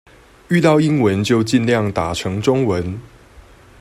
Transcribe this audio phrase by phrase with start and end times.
[0.47, 2.99] 遇到英文就儘量打成中文